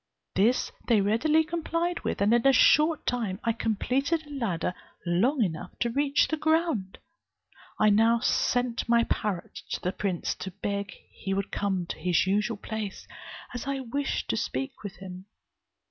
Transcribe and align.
This 0.33 0.71
they 0.87 0.99
readily 0.99 1.43
complied 1.43 1.99
with, 1.99 2.21
and 2.21 2.33
in 2.33 2.47
a 2.47 2.51
short 2.53 3.05
time 3.05 3.39
I 3.43 3.51
completed 3.53 4.25
a 4.25 4.31
ladder 4.33 4.73
long 5.05 5.43
enough 5.43 5.77
to 5.79 5.91
reach 5.91 6.27
the 6.27 6.37
ground. 6.37 6.97
I 7.79 7.91
now 7.91 8.19
sent 8.19 8.89
my 8.89 9.03
parrot 9.03 9.61
to 9.69 9.79
the 9.79 9.91
prince, 9.91 10.33
to 10.37 10.49
beg 10.49 10.91
he 11.11 11.35
would 11.35 11.51
come 11.51 11.85
to 11.85 11.99
his 11.99 12.25
usual 12.25 12.57
place, 12.57 13.07
as 13.53 13.67
I 13.67 13.81
wished 13.81 14.27
to 14.31 14.37
speak 14.37 14.81
with 14.81 14.95
him. 14.95 15.25